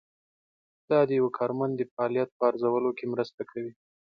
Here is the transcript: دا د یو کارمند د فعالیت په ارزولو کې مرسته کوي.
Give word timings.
دا 0.89 0.99
د 1.09 1.11
یو 1.19 1.27
کارمند 1.37 1.73
د 1.77 1.81
فعالیت 1.93 2.29
په 2.37 2.43
ارزولو 2.49 2.91
کې 2.97 3.05
مرسته 3.13 3.41
کوي. 3.51 3.73